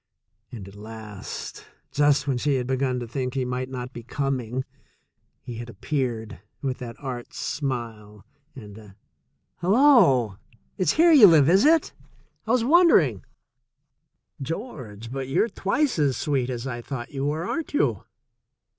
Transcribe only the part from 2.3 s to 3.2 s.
she had begun to